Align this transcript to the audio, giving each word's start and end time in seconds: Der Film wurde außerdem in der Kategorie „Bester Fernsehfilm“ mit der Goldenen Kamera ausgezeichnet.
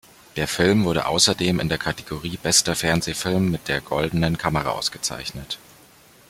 Der 0.35 0.47
Film 0.47 0.83
wurde 0.85 1.05
außerdem 1.05 1.59
in 1.59 1.69
der 1.69 1.77
Kategorie 1.77 2.37
„Bester 2.37 2.75
Fernsehfilm“ 2.75 3.51
mit 3.51 3.67
der 3.67 3.81
Goldenen 3.81 4.35
Kamera 4.39 4.71
ausgezeichnet. 4.71 5.59